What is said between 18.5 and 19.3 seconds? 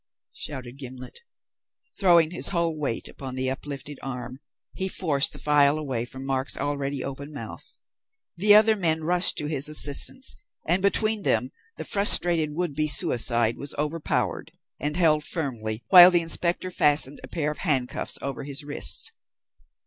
wrists.